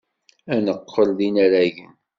[0.53, 1.93] Ad neqqel d inaragen.